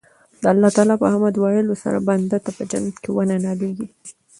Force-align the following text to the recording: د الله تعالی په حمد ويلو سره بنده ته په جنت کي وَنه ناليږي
د 0.41 0.43
الله 0.53 0.69
تعالی 0.75 0.95
په 1.01 1.07
حمد 1.13 1.35
ويلو 1.37 1.73
سره 1.83 1.97
بنده 2.09 2.37
ته 2.45 2.51
په 2.57 2.63
جنت 2.71 2.95
کي 3.03 3.09
وَنه 3.11 3.35
ناليږي 3.45 3.87